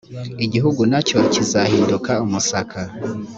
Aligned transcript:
igihugu 0.45 0.81
na 0.91 0.99
cyo 1.07 1.19
kizahinduka 1.33 2.11
umusaka 2.25 2.79